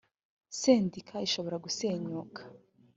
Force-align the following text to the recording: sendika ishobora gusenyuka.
sendika 0.59 1.15
ishobora 1.27 1.57
gusenyuka. 1.65 2.41